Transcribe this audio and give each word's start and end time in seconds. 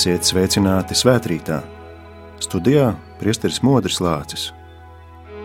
Esiet 0.00 0.24
sveicināti 0.24 0.96
svētkrītā. 0.96 1.58
Studijā 2.40 2.86
Priesteris 3.20 3.58
Modris 3.60 3.98
Lācis. 4.00 4.46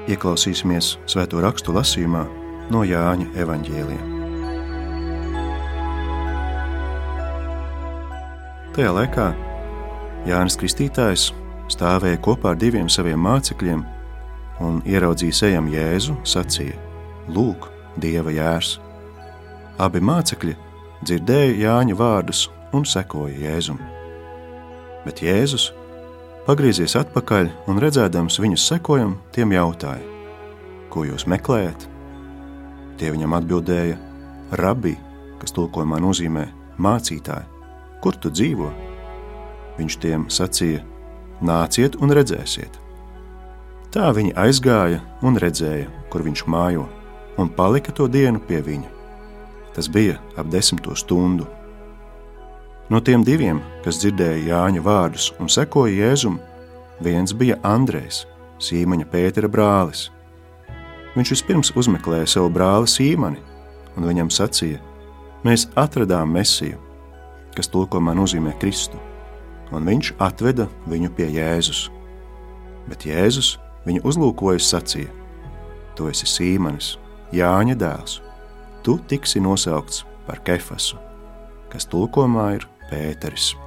Ieklausīsimies 0.07 0.93
svēto 1.11 1.41
rakstu 1.43 1.73
lasījumā 1.75 2.21
no 2.71 2.85
Jāņa 2.87 3.25
evaņģēliem. 3.43 4.05
Tajā 8.77 8.93
laikā 8.95 9.25
Jānis 10.29 10.55
Kristītājs 10.61 11.25
stāvēja 11.75 12.21
kopā 12.23 12.53
ar 12.53 12.61
diviem 12.61 12.87
saviem 12.87 13.19
mācekļiem 13.27 13.83
un 14.63 14.79
ieraudzīja 14.87 15.49
ejam 15.49 15.67
Jēzu, 15.73 16.15
sacīja: 16.23 16.79
Lūk, 17.27 17.67
Dieva 17.99 18.31
jērs! 18.31 18.77
Abi 19.83 19.99
mācekļi 19.99 20.55
dzirdēja 21.03 21.59
Jāņa 21.65 21.99
vārdus 22.05 22.47
un 22.71 22.87
sekoja 22.87 23.35
Jēzum. 23.49 23.83
Bet 25.05 25.21
Jēzus 25.21 25.69
pagriezies 26.47 26.95
atpakaļ 26.97 27.51
un 27.69 27.81
redzēdams 27.81 28.39
viņus 28.41 28.65
sekojam, 28.71 29.19
tiem 29.35 29.53
jautāja: 29.53 30.01
Ko 30.89 31.05
jūs 31.05 31.27
meklējat? 31.29 31.87
Tie 32.97 33.11
viņam 33.13 33.35
atbildēja: 33.37 33.99
Rabbi, 34.57 34.95
kas 35.41 35.53
tulkojumā 35.53 35.99
nozīmē 36.01 36.47
mācītāji, 36.81 37.45
kur 38.01 38.17
tu 38.17 38.31
dzīvo? 38.33 38.71
Viņš 39.77 39.99
tiem 40.01 40.25
sacīja: 40.31 40.81
Nāciet 41.45 41.99
un 42.01 42.13
redzēsiet. 42.15 42.81
Tā 43.91 44.09
viņi 44.15 44.33
aizgāja 44.39 45.01
un 45.23 45.37
redzēja, 45.39 45.87
kur 46.11 46.23
viņš 46.25 46.45
mājo, 46.51 46.87
un 47.39 47.51
palika 47.51 47.93
to 47.95 48.07
dienu 48.11 48.41
pie 48.43 48.61
viņa. 48.63 48.89
Tas 49.75 49.87
bija 49.91 50.17
ap 50.39 50.49
desmito 50.51 50.95
stundu. 50.95 51.45
No 52.89 52.99
tiem 53.01 53.23
diviem, 53.25 53.63
kas 53.81 53.97
dzirdēja 53.97 54.43
Jāņa 54.45 54.81
vārdus 54.85 55.31
un 55.41 55.49
sekoja 55.49 55.95
Jēzum, 56.03 56.35
viens 57.01 57.33
bija 57.33 57.57
Andrejs, 57.65 58.27
Sīmaņa 58.61 59.07
Pētera 59.09 59.49
brālis. 59.49 60.11
Viņš 61.15 61.31
vispirms 61.33 61.71
uzmeklēja 61.73 62.27
savu 62.35 62.51
brāli 62.53 62.91
Sīmani, 62.91 63.41
un 63.97 64.05
viņam 64.05 64.29
sacīja: 64.29 64.77
Mēs 65.41 65.65
atradām 65.73 66.29
Mesiju, 66.35 66.77
kas 67.57 67.71
tulkojumā 67.73 68.13
nozīmē 68.19 68.53
Kristu, 68.61 69.01
un 69.73 69.89
viņš 69.89 70.13
atveda 70.21 70.67
viņu 70.85 71.09
pie 71.17 71.31
Jēzus. 71.39 71.87
Bet 72.85 73.07
Jēzus 73.09 73.55
viņu 73.87 74.05
uzlūkojas 74.05 74.69
sacīja: 74.75 75.09
Tu 75.97 76.11
esi 76.13 76.29
Sīmanis, 76.29 76.99
Jāņa 77.33 77.79
dēls, 77.81 78.19
tu 78.85 78.99
tiksi 79.09 79.41
nosaukts 79.41 80.03
par 80.29 80.45
Kefasu, 80.45 81.01
kas 81.73 81.89
tulkojumā 81.89 82.47
ir 82.59 82.69
Pēteris. 82.95 83.64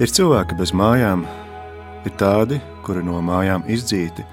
Ir 0.00 0.08
cilvēki 0.08 0.56
bez 0.56 0.70
mājām, 0.72 1.26
ir 2.08 2.12
tādi, 2.16 2.56
kuri 2.86 3.02
no 3.04 3.18
mājām 3.20 3.66
izdzīti, 3.68 4.24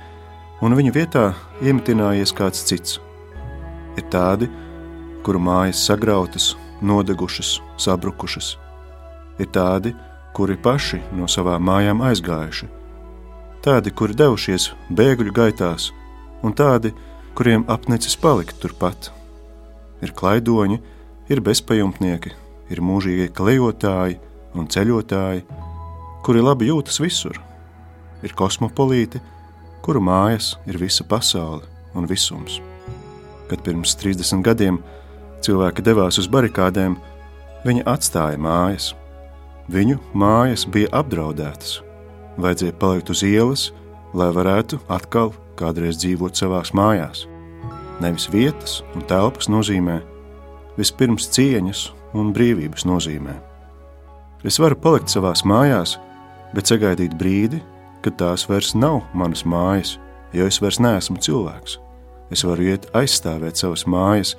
un 0.63 0.75
viņu 0.77 0.93
vietā 0.95 1.25
iemitinājies 1.59 2.31
kāds 2.37 2.61
cits. 2.69 3.01
Ir 3.99 4.05
tādi, 4.13 4.47
kuru 5.27 5.41
mājas 5.43 5.81
sagrautas, 5.83 6.53
nodegušas, 6.79 7.57
sabrukušas. 7.83 8.53
Ir 9.43 9.49
tādi, 9.51 9.91
kuri 10.37 10.55
paši 10.55 11.01
no 11.17 11.27
savām 11.27 11.67
mājām 11.67 11.99
aizgājuši, 12.13 12.69
tādi, 13.65 13.91
kuri 13.91 14.15
devušies 14.15 14.69
bēgļu 14.87 15.35
gaitās, 15.35 15.89
un 16.47 16.55
tādi, 16.55 16.93
kuriem 17.35 17.67
apnicis 17.67 18.15
palikt 18.15 18.55
turpat. 18.63 19.11
Ir 19.99 20.15
klaidoņi, 20.15 20.79
ir 21.27 21.43
bezpajumtnieki, 21.43 22.31
ir 22.71 22.83
mūžīgie 22.85 23.27
klejotāji, 23.35 24.21
un 24.57 24.67
ceļotāji, 24.71 25.43
kuri 26.27 26.43
labi 26.43 26.67
jūtas 26.67 26.99
visur. 26.99 27.37
Ir 28.19 28.33
kosmopolīti, 28.35 29.21
kuru 29.85 30.01
mājas 30.03 30.57
ir 30.67 30.75
visa 30.81 31.05
pasaule 31.07 31.63
un 31.95 32.07
visums. 32.09 32.59
Kad 33.47 33.63
pirms 33.63 33.93
30 33.95 34.43
gadiem 34.43 34.81
cilvēki 35.45 35.85
devās 35.87 36.19
uz 36.19 36.27
barikādēm, 36.27 36.97
viņi 37.63 37.85
atstāja 37.87 38.39
mājas. 38.43 38.91
Viņu 39.71 40.01
mājas 40.15 40.65
bija 40.67 40.91
apdraudētas. 40.99 41.77
Vajadzēja 42.37 42.75
palikt 42.81 43.11
uz 43.13 43.23
ielas, 43.23 43.69
lai 44.11 44.27
varētu 44.35 44.81
atkal 44.91 45.31
kādreiz 45.59 45.99
dzīvot 46.01 46.35
savās 46.35 46.73
mājās. 46.75 47.23
Nevis 48.03 48.27
vietas 48.33 48.81
un 48.95 49.05
telpas 49.07 49.47
nozīmē, 49.49 50.01
vispirms 50.77 51.29
cieņas 51.33 51.87
un 52.19 52.33
brīvības 52.35 52.83
nozīmē. 52.87 53.37
Es 54.45 54.59
varu 54.61 54.77
palikt 54.79 55.09
savās 55.09 55.41
mājās, 55.47 55.95
bet 56.55 56.69
sagaidīt 56.69 57.15
brīdi, 57.17 57.61
kad 58.05 58.17
tās 58.19 58.45
vairs 58.49 58.73
nav 58.75 59.01
manas 59.17 59.43
mājas, 59.45 59.97
jo 60.35 60.47
es 60.47 60.61
vairs 60.63 60.79
neesmu 60.83 61.19
cilvēks. 61.23 61.77
Es 62.31 62.43
varu 62.43 62.69
iet 62.71 62.87
aizstāvēt 62.97 63.59
savas 63.59 63.85
mājas, 63.87 64.35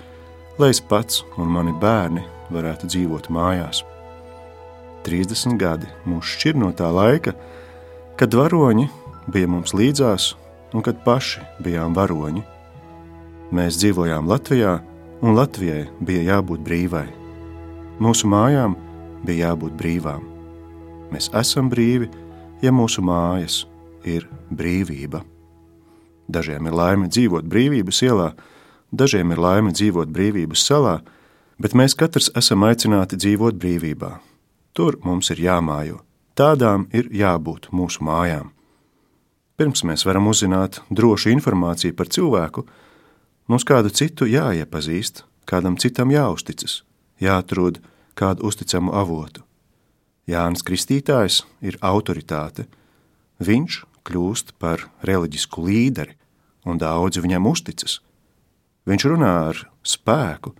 lai 0.61 0.73
es 0.75 0.81
pats 0.81 1.23
un 1.41 1.49
mani 1.53 1.73
bērni 1.81 2.25
varētu 2.53 2.89
dzīvot 2.91 3.31
mājās. 3.33 3.83
30 5.07 5.57
gadi 5.61 5.89
mūs 6.09 6.35
šķir 6.37 6.59
no 6.61 6.73
tā 6.77 6.91
laika, 6.93 7.33
kad 8.19 8.35
varoņi 8.35 8.89
bija 9.33 9.49
mums 9.49 9.75
līdzās 9.77 10.35
un 10.75 10.85
kad 10.85 11.01
paši 11.05 11.45
bijām 11.65 11.97
varoņi. 11.97 12.45
Mēs 13.57 13.79
dzīvojām 13.81 14.29
Latvijā, 14.29 14.79
un 15.25 15.37
Latvijai 15.39 15.87
bija 16.05 16.35
jābūt 16.35 16.65
brīvai. 16.67 17.07
Mūsu 18.03 18.29
mājām 18.31 18.77
bija 19.25 19.49
jābūt 19.49 19.79
brīvām. 19.79 20.38
Mēs 21.13 21.31
esam 21.37 21.71
brīvi, 21.73 22.11
ja 22.63 22.73
mūsu 22.75 23.03
mājas 23.05 23.63
ir 24.05 24.27
brīvība. 24.53 25.23
Dažiem 26.29 26.69
ir 26.69 26.77
laime 26.77 27.09
dzīvot 27.09 27.47
brīvības 27.49 28.03
ielā, 28.05 28.33
dažiem 28.93 29.33
ir 29.33 29.41
laime 29.41 29.73
dzīvot 29.73 30.13
brīvības 30.13 30.67
salā, 30.69 30.99
bet 31.57 31.73
mēs 31.73 31.97
katrs 31.97 32.29
esam 32.37 32.67
aicināti 32.69 33.17
dzīvot 33.17 33.57
brīvībā. 33.57 34.19
Tur 34.77 35.01
mums 35.05 35.33
ir 35.33 35.41
jāmājo, 35.43 36.03
tādām 36.37 36.87
ir 36.93 37.09
jābūt 37.09 37.71
mūsu 37.73 38.05
mājām. 38.05 38.53
Pirms 39.59 39.83
mēs 39.89 40.05
varam 40.07 40.29
uzzināt 40.31 40.83
drošu 40.93 41.33
informāciju 41.33 41.97
par 41.99 42.13
cilvēku, 42.13 42.69
mums 43.49 43.65
kādu 43.67 43.91
citu 43.91 44.29
jāiepazīst, 44.29 45.25
kādam 45.49 45.81
citam 45.81 46.13
jāuzticas, 46.15 46.83
jāatrod 47.19 47.81
kādu 48.15 48.45
uzticamu 48.53 48.93
avotu. 48.95 49.48
Jānis 50.29 50.61
Kristītājs 50.61 51.43
ir 51.65 51.79
autoritāte. 51.81 52.67
Viņš 53.41 53.79
kļūst 54.05 54.53
par 54.61 54.85
reliģisku 55.01 55.65
līderi, 55.65 56.19
un 56.69 56.77
daudzi 56.81 57.23
viņam 57.25 57.49
uzticas. 57.49 57.99
Viņš 58.89 59.07
runā 59.09 59.33
ar 59.49 59.63
spēku, 59.81 60.53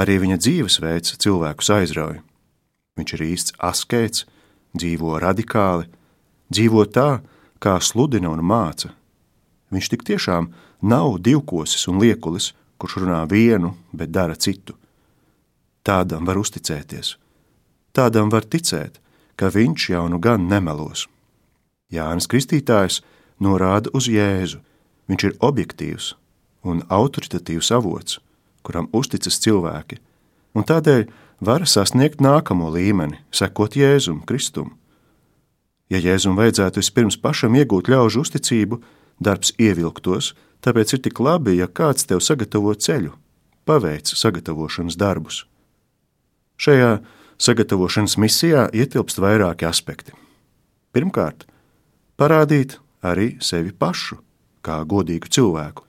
arī 0.00 0.16
viņa 0.22 0.38
dzīvesveids 0.40 1.18
cilvēkus 1.20 1.70
aizrauj. 1.76 2.22
Viņš 2.96 3.14
ir 3.16 3.24
īsts 3.28 3.56
askets, 3.60 4.24
dzīvo 4.76 5.18
radikāli, 5.20 5.88
dzīvo 6.52 6.84
tā, 6.88 7.20
kā 7.60 7.78
sludina 7.84 8.32
un 8.32 8.40
māca. 8.44 8.94
Viņš 9.72 9.88
tik 9.92 10.04
tiešām 10.08 10.50
nav 10.84 11.18
divkosis 11.20 11.84
un 11.88 12.00
liekulis, 12.00 12.52
kurš 12.80 13.02
runā 13.04 13.22
vienu, 13.28 13.76
bet 13.92 14.12
dara 14.12 14.36
citu. 14.36 14.76
Tādam 15.84 16.24
var 16.28 16.40
uzticēties. 16.40 17.16
Tādam 17.92 18.30
var 18.32 18.46
ticēt, 18.48 18.98
ka 19.36 19.52
viņš 19.52 19.88
jau 19.92 20.06
nu 20.08 20.20
gan 20.22 20.48
nemelos. 20.48 21.06
Jānis 21.92 22.28
Kristītājs 22.30 23.02
norāda 23.40 23.92
uz 23.92 24.08
Jēzu. 24.08 24.62
Viņš 25.10 25.24
ir 25.28 25.38
objektīvs 25.44 26.12
un 26.64 26.84
autoritatīvs 26.88 27.72
avots, 27.74 28.20
kuram 28.62 28.88
uzticas 28.94 29.40
cilvēki, 29.42 29.98
un 30.54 30.64
tādēļ 30.64 31.08
var 31.42 31.66
sasniegt 31.66 32.22
nākamo 32.22 32.70
līmeni, 32.70 33.18
sekot 33.34 33.76
Jēzum 33.76 34.22
Kristum. 34.24 34.76
Ja 35.90 35.98
Jēzum 35.98 36.38
vajadzētu 36.38 36.80
vispirms 36.80 37.18
pašam 37.20 37.58
iegūt 37.58 37.90
ļaužu 37.92 38.22
uzticību, 38.22 38.78
darbs 39.20 39.52
ievilktos, 39.60 40.32
tāpēc 40.62 40.94
ir 40.94 41.02
tik 41.04 41.20
labi, 41.20 41.58
ja 41.58 41.66
kāds 41.66 42.06
tev 42.06 42.22
sagatavo 42.22 42.72
ceļu, 42.72 43.12
paveic 43.66 44.14
sagatavošanas 44.14 44.96
darbus. 44.96 45.42
Šajā 46.62 47.00
sagatavošanas 47.40 48.18
misijā 48.20 48.66
ietilpst 48.72 49.20
vairāki 49.22 49.68
aspekti. 49.68 50.14
Pirmkārt, 50.92 51.46
parādīt 52.20 52.78
arī 53.02 53.36
sevi 53.40 53.72
pašu, 53.72 54.18
kā 54.62 54.82
godīgu 54.86 55.30
cilvēku, 55.32 55.86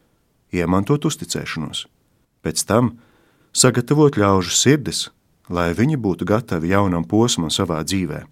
iemantot 0.54 1.06
uzticēšanos, 1.10 1.86
pēc 2.46 2.64
tam 2.70 2.96
sagatavot 3.54 4.18
ļaužu 4.18 4.56
sirdis, 4.56 5.10
lai 5.50 5.74
viņi 5.78 6.00
būtu 6.00 6.26
gatavi 6.26 6.72
jaunam 6.74 7.06
posmam 7.06 7.52
savā 7.54 7.82
dzīvē. 7.84 8.24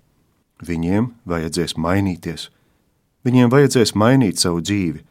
Viņiem 0.62 1.12
vajadzēs 1.26 1.76
mainīties, 1.78 2.50
viņiem 3.26 3.52
vajadzēs 3.52 3.96
mainīt 3.98 4.42
savu 4.42 4.62
dzīvi, 4.62 5.02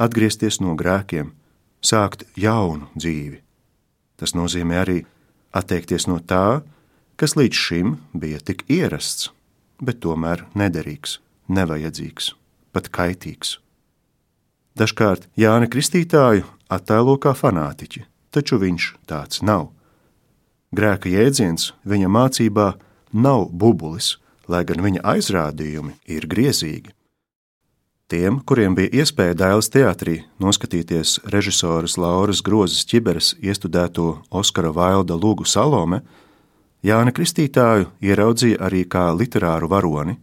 atgriezties 0.00 0.60
no 0.62 0.76
grēkiem, 0.78 1.32
sākt 1.82 2.24
jaunu 2.38 2.88
dzīvi. 2.96 3.40
Tas 4.20 4.34
nozīmē 4.36 4.82
arī 4.82 4.98
atteikties 5.56 6.06
no 6.08 6.20
tā, 6.20 6.62
kas 7.20 7.36
līdz 7.36 7.56
šim 7.56 7.96
bija 8.16 8.40
tik 8.40 8.64
ierasts, 8.72 9.28
bet 9.80 10.00
tomēr 10.00 10.46
nederīgs, 10.56 11.18
nevajadzīgs, 11.52 12.32
pat 12.72 12.88
kaitīgs. 12.88 13.58
Dažkārt 14.80 15.26
Jāni 15.36 15.68
Kristītāju 15.68 16.46
attēlo 16.72 17.18
kā 17.20 17.34
fanātiķi, 17.36 18.06
taču 18.32 18.56
viņš 18.62 18.86
tāds 19.10 19.42
nav. 19.44 19.68
Grēka 20.72 21.10
jēdziens 21.10 21.72
viņa 21.84 22.08
mācībā 22.08 22.70
nav 23.12 23.50
bubulis, 23.50 24.14
lai 24.48 24.62
gan 24.64 24.80
viņa 24.86 25.02
aizrādījumi 25.12 25.98
ir 26.08 26.26
griezīgi. 26.30 26.94
Tiem, 28.10 28.40
kuriem 28.42 28.74
bija 28.74 29.02
iespēja 29.02 29.36
dēls 29.38 29.68
teātrī 29.70 30.16
noskatīties 30.42 31.20
režisoras 31.30 31.98
Lauras 32.00 32.40
Grozes 32.42 32.86
ķiberes 32.90 33.36
iestudēto 33.38 34.16
Oskara 34.34 34.72
Vailda 34.74 35.14
lūgu 35.14 35.46
Salome, 35.46 36.00
Jāna 36.80 37.12
Kristītāju 37.12 37.90
ieraudzīja 38.00 38.62
arī 38.64 38.86
kā 38.88 39.10
literāru 39.12 39.68
varoni. 39.68 40.14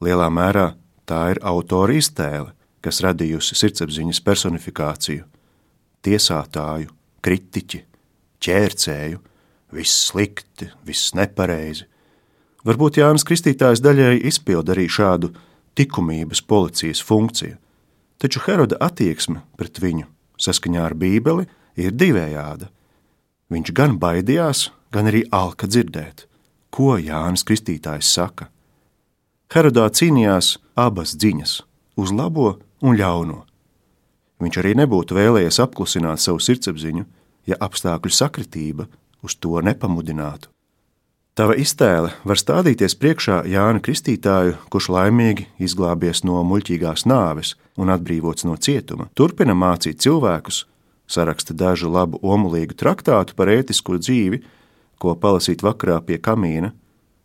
Lielā 0.00 0.30
mērā 0.32 0.70
tā 1.04 1.26
ir 1.34 1.40
autora 1.44 1.92
iztēle, 1.98 2.54
kas 2.80 3.02
radījusi 3.04 3.58
sirdsapziņas 3.60 4.22
personifikāciju, 4.24 5.26
tiesātāju, 6.02 6.88
kritiķi, 7.22 7.82
ķērcēju, 8.42 9.20
viss 9.76 10.08
slikti, 10.08 10.70
viss 10.86 11.12
nepareizi. 11.18 11.86
Varbūt 12.64 13.02
Jānis 13.02 13.26
Kristītājs 13.28 13.84
daļēji 13.84 14.24
izpilda 14.32 14.72
arī 14.72 14.88
šādu 14.88 15.32
likumības 15.78 16.42
policijas 16.48 17.04
funkciju, 17.04 17.58
taču 18.22 18.42
Heroda 18.46 18.80
attieksme 18.80 19.42
pret 19.60 19.80
viņu 19.82 20.08
saskaņā 20.40 20.84
ar 20.88 20.94
Bībeli 20.96 21.48
ir 21.76 21.92
divējāda. 21.92 22.68
Viņš 23.52 23.72
gan 23.76 23.98
baidījās, 24.00 24.70
gan 24.92 25.08
arī 25.10 25.24
alka 25.32 25.68
dzirdēt, 25.68 26.26
ko 26.70 26.96
Jānis 27.00 27.44
Kristītājs 27.48 28.12
saka. 28.12 28.48
Herodā 29.52 29.88
cīnījās 29.92 30.56
abas 30.78 31.16
dziņas, 31.16 31.58
uz 32.00 32.12
labo 32.12 32.54
un 32.80 32.96
ļauno. 32.96 33.42
Viņš 34.42 34.58
arī 34.62 34.72
nebūtu 34.80 35.16
vēlējies 35.18 35.60
apklusināt 35.62 36.22
savu 36.22 36.40
sirdsapziņu, 36.42 37.04
ja 37.46 37.58
apstākļu 37.60 38.12
sakritība 38.12 38.88
uz 39.22 39.36
to 39.38 39.60
nepamudinātu. 39.62 40.48
Tava 41.32 41.54
iztēle 41.56 42.10
var 42.28 42.36
stādīties 42.36 42.92
priekšā 43.00 43.38
Jānu 43.48 43.80
Kristītāju, 43.84 44.58
kurš 44.68 44.90
laimīgi 44.92 45.46
izglābies 45.64 46.20
no 46.28 46.42
muļķīgās 46.44 47.06
nāves 47.08 47.54
un 47.80 47.92
atbrīvots 47.94 48.44
no 48.44 48.58
cietuma, 48.60 49.06
turpina 49.16 49.56
mācīt 49.56 50.02
cilvēkus, 50.04 50.66
saraksta 51.08 51.56
dažu 51.56 51.88
labu 51.88 52.20
omulīgu 52.20 52.76
traktātu 52.76 53.32
par 53.38 53.48
ētisko 53.48 53.96
dzīvi, 54.02 54.42
ko 55.02 55.16
palasīt 55.18 55.64
vakarā 55.66 55.98
pie 56.06 56.20
kamīna, 56.22 56.70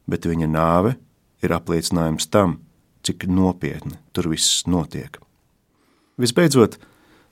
bet 0.10 0.26
viņa 0.26 0.50
nāve 0.50 0.96
ir 1.46 1.54
apliecinājums 1.54 2.30
tam, 2.34 2.58
cik 3.06 3.28
nopietni 3.30 4.00
tur 4.14 4.32
viss 4.32 4.66
notiek. 4.66 5.20
Visbeidzot, 6.18 6.80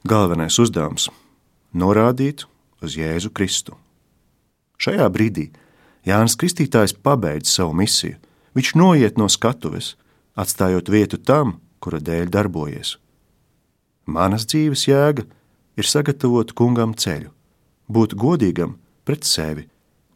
galvenais 0.06 0.59
uzdevums- 0.62 1.09
norādīt 1.81 2.45
uz 2.81 2.95
Jēzu 2.95 3.33
Kristu. 3.33 3.74
Šajā 4.77 5.09
brīdī 5.09 5.50
Jānis 6.06 6.38
Kristītājs 6.38 6.94
pabeidz 6.94 7.50
savu 7.50 7.74
misiju. 7.74 8.15
Viņš 8.56 8.75
noiet 8.75 9.18
no 9.18 9.25
skatuves, 9.27 9.95
atstājot 10.38 10.88
vietu 10.88 11.18
tam, 11.18 11.59
kura 11.80 12.00
dēļ 12.00 12.30
darbojies. 12.30 12.98
Manas 14.06 14.45
dzīves 14.45 14.86
jēga 14.86 15.25
ir 15.75 15.83
sagatavot 15.83 16.53
kungam 16.53 16.94
ceļu, 16.94 17.31
būt 17.89 18.13
godīgam 18.13 18.77
pret 19.03 19.24
sevi, 19.24 19.68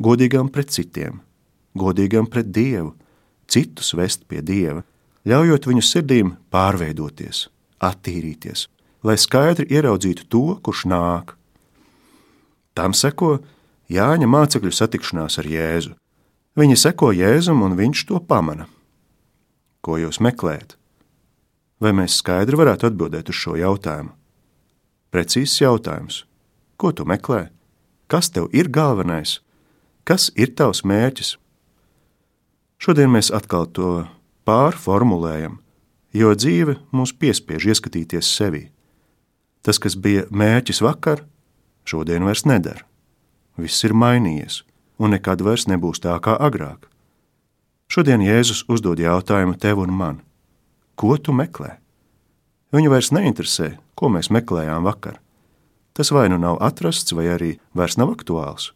godīgam 0.04 0.50
pret 0.52 0.72
citiem, 0.74 1.22
godīgam 1.78 2.28
pret 2.30 2.52
Dievu, 2.56 2.94
citus 3.50 3.94
vest 3.98 4.26
pie 4.28 4.42
Dieva, 4.46 4.84
ļaujot 5.28 5.68
viņu 5.70 5.86
sirdīm 5.86 6.34
pārveidoties 6.54 7.48
attīrīties, 7.84 8.68
lai 9.04 9.16
skaidri 9.20 9.68
ieraudzītu 9.72 10.28
to, 10.32 10.44
kurš 10.64 10.86
nāk. 10.92 11.36
Tam 12.76 12.96
seko 12.96 13.40
Jāņa 13.90 14.28
mācekļu 14.30 14.70
satikšanās 14.76 15.40
ar 15.42 15.48
Jēzu. 15.50 15.96
Viņi 16.60 16.76
seko 16.78 17.10
Jēzum, 17.16 17.64
un 17.66 17.74
viņš 17.80 18.04
to 18.12 18.20
pamana. 18.22 18.68
Ko 19.82 19.98
jūs 19.98 20.20
meklējat? 20.22 20.76
Vai 21.82 21.96
mēs 21.96 22.20
skaidri 22.20 22.60
varētu 22.60 22.90
atbildēt 22.92 23.32
uz 23.32 23.40
šo 23.40 23.56
jautājumu? 23.58 24.12
Precīzs 25.10 25.56
jautājums. 25.64 26.26
Ko 26.78 26.92
tu 26.94 27.08
meklē? 27.08 27.48
Kas 28.12 28.30
tev 28.30 28.52
ir 28.54 28.70
galvenais? 28.70 29.40
Kas 30.10 30.32
ir 30.34 30.56
tavs 30.58 30.82
mērķis? 30.82 31.36
Šodien 32.82 33.14
mēs 33.14 33.30
atkal 33.30 33.70
to 33.70 34.08
pārformulējam– 34.50 35.60
jo 36.14 36.34
dzīve 36.34 36.78
mūs 36.96 37.14
piespiež 37.14 37.68
ieskatīties 37.70 38.30
sevi. 38.30 38.70
Tas, 39.62 39.80
kas 39.82 39.96
bija 39.96 40.26
mērķis 40.32 40.82
vakar, 40.82 41.24
šodien 41.86 42.26
vairs 42.26 42.46
nedara. 42.50 42.86
Viss 43.60 43.84
ir 43.84 43.94
mainījies, 43.94 44.64
un 45.00 45.14
nekad 45.14 45.44
vairs 45.44 45.68
nebūs 45.68 46.02
tā 46.04 46.16
kā 46.24 46.38
agrāk. 46.40 46.88
Šodien 47.90 48.22
Jēzus 48.24 48.64
uzdod 48.70 49.02
jautājumu 49.02 49.58
tev 49.60 49.82
un 49.84 49.94
man: 49.94 50.22
Ko 50.96 51.18
tu 51.18 51.34
meklē? 51.34 51.78
Viņu 52.72 52.92
vairs 52.94 53.10
neinteresē, 53.12 53.78
ko 53.98 54.10
mēs 54.14 54.30
meklējām 54.30 54.86
vakar. 54.86 55.18
Tas 55.94 56.14
vai 56.14 56.30
nu 56.30 56.38
nav 56.38 56.62
atrasts, 56.62 57.12
vai 57.12 57.26
arī 57.34 57.58
vairs 57.74 57.98
nav 57.98 58.14
aktuāls. 58.14 58.72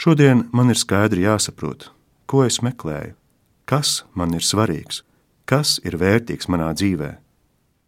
Šodien 0.00 0.46
man 0.56 0.72
ir 0.72 0.80
skaidri 0.80 1.26
jāsaprot, 1.26 1.90
ko 2.24 2.46
es 2.46 2.62
meklēju, 2.64 3.12
kas 3.68 4.00
man 4.16 4.32
ir 4.32 4.46
svarīgs 4.46 5.02
kas 5.50 5.80
ir 5.82 5.96
vērtīgs 5.98 6.46
manā 6.46 6.70
dzīvē, 6.78 7.10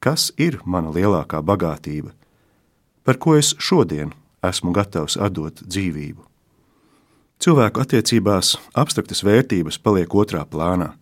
kas 0.03 0.31
ir 0.41 0.59
mana 0.67 0.91
lielākā 0.91 1.39
bagātība, 1.47 2.11
par 3.07 3.21
ko 3.23 3.37
es 3.39 3.53
šodien 3.63 4.11
esmu 4.43 4.73
gatavs 4.75 5.15
atdot 5.15 5.63
dzīvību. 5.63 6.25
Cilvēku 7.43 7.83
attiecībās 7.83 8.57
abstraktas 8.79 9.23
vērtības 9.27 9.79
paliek 9.83 10.15
otrā 10.15 10.43
plānā. 10.47 10.93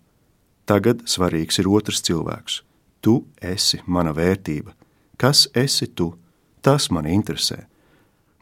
Tagad 0.68 1.02
svarīgs 1.08 1.60
ir 1.60 1.68
otrs 1.68 2.00
cilvēks. 2.04 2.60
Tu 3.00 3.16
esi 3.40 3.80
mana 3.86 4.12
vērtība. 4.16 4.72
Kas 5.20 5.46
esi 5.56 5.88
tu? 5.88 6.14
Tas 6.60 6.90
man 6.92 7.08
interesē. 7.08 7.64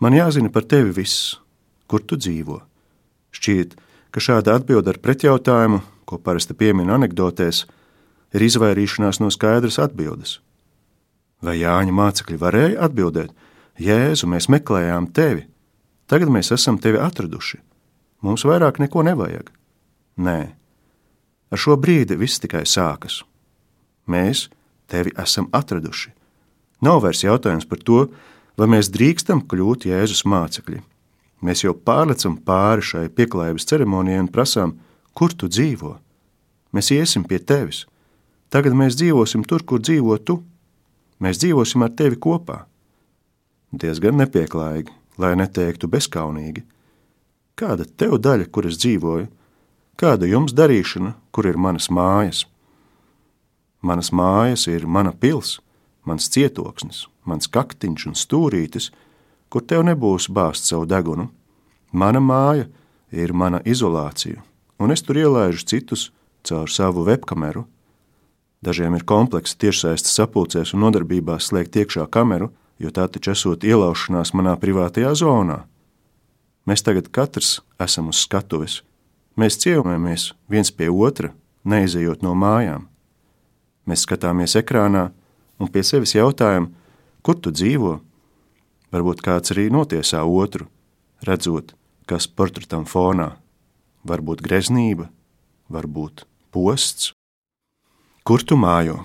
Man 0.03 0.15
jāzina 0.15 0.51
par 0.51 0.67
tevi 0.67 0.95
viss, 0.95 1.39
kur 1.89 2.05
tu 2.05 2.19
dzīvo. 2.21 2.61
Šķiet, 3.35 3.75
ka 4.13 4.23
šāda 4.23 4.59
atbilde 4.59 4.93
ar 4.95 5.01
pretjautājumu, 5.03 5.81
ko 6.09 6.19
parasti 6.23 6.57
piemin 6.57 6.93
anekdotēs, 6.93 7.65
ir 8.35 8.45
izvairīšanās 8.45 9.21
no 9.23 9.31
skaidras 9.33 9.79
atbildes. 9.83 10.39
Vai 11.45 11.59
Jāņa 11.61 11.95
mācekļi 11.95 12.41
varēja 12.41 12.83
atbildēt: 12.89 13.33
Jēzu, 13.79 14.27
mēs 14.31 14.49
meklējām 14.51 15.11
tevi, 15.15 15.47
tagad 16.11 16.33
mēs 16.35 16.51
esam 16.55 16.81
tevi 16.83 16.99
atraduši, 16.99 17.61
mums 18.27 18.45
vairāk 18.49 18.81
neko 18.83 19.05
nevajag? 19.07 19.53
Nē, 20.19 20.39
ar 21.53 21.59
šo 21.63 21.77
brīdi 21.79 22.19
viss 22.19 22.43
tikai 22.43 22.65
sākas. 22.67 23.23
Mēs 24.09 24.49
tevi 24.91 25.13
esam 25.21 25.47
atraduši. 25.55 26.11
Nav 26.83 27.03
vairs 27.05 27.23
jautājums 27.23 27.69
par 27.69 27.83
to, 27.85 28.07
vai 28.59 28.67
mēs 28.75 28.91
drīkstam 28.91 29.45
kļūt 29.47 29.87
Jēzus 29.91 30.25
mācekļi. 30.27 30.81
Mēs 31.45 31.63
jau 31.65 31.75
pārlecam 31.75 32.39
pāri 32.43 32.83
šai 32.83 33.07
pieklājības 33.15 33.69
ceremonijai 33.71 34.25
un 34.25 34.33
prasām, 34.33 34.75
kur 35.15 35.35
tu 35.35 35.47
dzīvo. 35.51 35.95
Mēs 36.75 36.91
iesim 36.95 37.25
pie 37.25 37.39
tevis 37.39 37.85
Tagad 38.49 38.73
mēs 38.73 38.97
dzīvosim 38.97 39.45
tur, 39.45 39.63
kur 39.65 39.83
dzīvo 39.85 40.17
tu. 40.25 40.41
Mēs 41.21 41.41
dzīvosim 41.43 41.85
ar 41.85 41.93
tevi 41.99 42.17
kopā. 42.17 42.63
Diezgan 43.69 44.17
nepieklājīgi, 44.23 44.95
lai 45.21 45.35
neteiktu 45.37 45.91
bezkaunīgi. 45.93 46.63
Kāda 47.59 47.85
tev 47.85 48.17
daļa, 48.23 48.47
kur 48.49 48.69
es 48.71 48.79
dzīvoju, 48.81 49.27
kāda 50.01 50.29
jums 50.31 50.55
darīšana, 50.57 51.13
kur 51.35 51.51
ir 51.51 51.59
manas 51.61 51.91
mājas? 51.93 52.47
Manas 53.85 54.13
mājas 54.15 54.65
ir 54.71 54.87
mana 54.87 55.13
pils, 55.13 55.59
mans 56.09 56.31
cietoksnis, 56.33 57.05
mans 57.29 57.51
kaktiņš 57.53 58.07
un 58.09 58.17
stūrītis, 58.17 58.89
kur 59.49 59.65
tev 59.65 59.85
nebūs 59.89 60.29
bāzt 60.33 60.69
savu 60.69 60.87
degunu. 60.89 61.29
Mana 61.93 62.21
māja 62.21 62.69
ir 63.13 63.33
mana 63.33 63.63
izolācija, 63.65 64.43
un 64.79 64.93
es 64.93 65.03
tur 65.03 65.17
ielaižu 65.17 65.65
citus 65.65 66.11
caur 66.45 66.69
savu 66.71 67.05
webkameru. 67.09 67.65
Dažiem 68.65 68.97
ir 68.99 69.07
kompleksi 69.07 69.57
tiešsaistes 69.63 70.17
sapulcēs 70.19 70.75
un 70.75 70.83
nodarbībās 70.85 71.49
slēgt 71.49 71.79
iekšā 71.79 72.09
kameru, 72.11 72.51
jo 72.79 72.91
tā 72.91 73.07
taču 73.09 73.33
esot 73.33 73.65
ielaušanās 73.65 74.35
manā 74.35 74.57
privātajā 74.59 75.15
zonā. 75.19 75.63
Mēs 76.67 76.85
tagad 76.85 77.09
katrs 77.15 77.61
esam 77.81 78.11
uz 78.13 78.21
skatuves. 78.27 78.83
Mēs 79.39 79.57
ciemojamies 79.63 80.33
viens 80.51 80.71
pie 80.75 80.91
otra, 80.91 81.31
neizejot 81.65 82.25
no 82.27 82.35
mājām. 82.35 82.89
Mēs 83.87 84.03
skatāmies 84.05 84.57
ekrānā 84.59 85.09
un 85.59 85.71
pie 85.73 85.85
sevis 85.87 86.17
jautājam, 86.17 86.73
kur 87.23 87.39
tu 87.39 87.53
dzīvo. 87.55 87.99
Varbūt 88.95 89.21
kāds 89.25 89.53
arī 89.53 89.69
notiesā 89.73 90.23
otru, 90.25 90.69
redzot, 91.27 91.75
kas 92.09 92.27
portretam 92.27 92.87
fonā. 92.89 93.35
Varbūt 94.09 94.41
greznība, 94.45 95.11
varbūt 95.69 96.25
posts. 96.55 97.13
Kur 98.25 98.45
tu 98.45 98.57
mājo? 98.57 99.03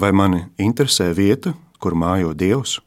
Vai 0.00 0.10
mani 0.16 0.46
interesē 0.58 1.10
vieta, 1.14 1.52
kur 1.78 1.94
mājo 1.94 2.32
Dievs? 2.32 2.78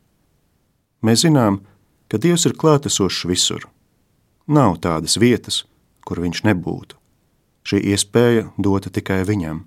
Mēs 1.05 1.24
zinām, 1.27 1.62
ka 2.10 2.17
Dievs 2.17 2.48
ir 2.50 2.57
klātesošs 2.57 3.27
visur. 3.29 3.69
Nav 4.48 4.79
tādas 4.81 5.19
vietas, 5.22 5.65
kur 6.07 6.24
viņš 6.24 6.43
nebūtu. 6.48 6.98
Šī 7.67 7.84
iespēja 7.93 8.48
dota 8.57 8.89
tikai 8.89 9.22
viņam. 9.27 9.65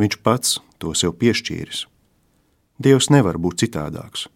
Viņš 0.00 0.20
pats 0.24 0.58
to 0.78 0.94
sev 0.94 1.16
piešķīris. 1.20 1.84
Dievs 2.80 3.10
nevar 3.12 3.36
būt 3.36 3.66
citādāks. 3.66 4.28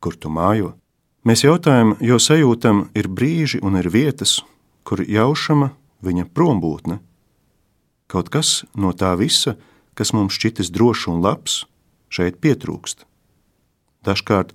Kur 0.00 0.14
tu 0.16 0.30
mājo? 0.30 0.74
Mēs 1.26 1.42
jautājam, 1.44 1.96
jo 2.00 2.16
sajūtam, 2.22 2.86
ir 2.94 3.08
brīži 3.10 3.58
un 3.62 3.76
ir 3.80 3.90
vietas, 3.90 4.38
kur 4.86 5.02
jaušama 5.02 5.72
viņa 6.06 6.28
prombūtne. 6.32 7.00
Kaut 8.08 8.30
kas 8.32 8.62
no 8.78 8.94
tā 8.96 9.12
visa, 9.18 9.56
kas 9.98 10.14
mums 10.14 10.38
šķitis 10.38 10.70
drošs 10.72 11.08
un 11.10 11.20
labs, 11.20 11.64
šeit 12.08 12.38
pietrūkst. 12.40 13.04
Dažkārt 14.06 14.54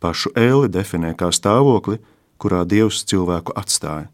pašu 0.00 0.32
ēli 0.38 0.70
definē 0.72 1.12
kā 1.18 1.28
stāvokli, 1.34 1.98
kurā 2.38 2.62
Dievs 2.64 3.02
cilvēku 3.10 3.52
atstāja. 3.58 4.08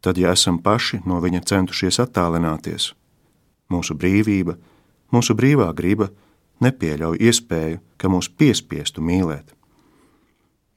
Tad, 0.00 0.16
ja 0.16 0.32
esam 0.32 0.62
paši 0.62 1.02
no 1.04 1.18
viņa 1.20 1.42
centušies 1.50 2.00
attālināties, 2.00 2.94
mūsu 3.68 3.92
brīvība, 4.00 4.56
mūsu 5.12 5.36
brīvā 5.36 5.68
griba 5.76 6.08
nepieļauj 6.64 7.20
iespēju, 7.20 7.80
ka 8.00 8.08
mūs 8.08 8.30
piespiestu 8.32 9.04
mīlēt. 9.04 9.52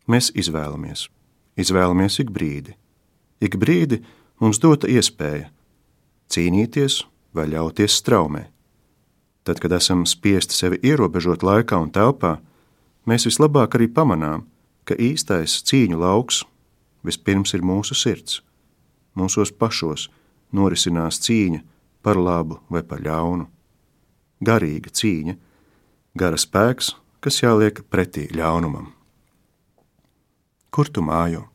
Mēs 0.03 0.33
izvēlamies, 0.35 1.07
izvēlamies 1.55 2.19
ik 2.19 2.31
brīdi. 2.35 2.75
Ik 3.39 3.55
brīdi 3.59 4.01
mums 4.43 4.59
dota 4.59 4.89
iespēja 4.91 5.47
cīnīties 6.27 7.03
vai 7.35 7.47
ļauties 7.51 7.99
straumē. 8.01 8.47
Tad, 9.43 9.59
kad 9.59 9.75
esam 9.75 10.05
spiesti 10.07 10.55
sevi 10.55 10.79
ierobežot 10.83 11.43
laikā 11.43 11.79
un 11.79 11.91
telpā, 11.91 12.37
mēs 13.07 13.27
vislabāk 13.27 13.75
arī 13.75 13.89
pamanām, 13.91 14.45
ka 14.83 14.95
īstais 14.95 15.61
cīņu 15.67 15.99
lauks 15.99 16.43
vispirms 17.03 17.53
ir 17.55 17.63
mūsu 17.63 17.95
sirds. 17.95 18.41
Mūsos 19.15 19.51
pašos 19.55 20.09
norisinās 20.51 21.19
cīņa 21.23 21.61
par 22.03 22.19
labu 22.19 22.59
vai 22.71 22.83
par 22.83 23.03
ļaunu. 23.03 23.47
Garīga 24.43 24.91
cīņa, 24.91 25.37
gara 26.19 26.39
spēks, 26.39 26.91
kas 27.23 27.39
jāliek 27.43 27.83
pretī 27.87 28.27
ļaunumam. 28.35 28.91
Kur 30.73 30.89
tu 30.89 31.05
mājo? 31.05 31.45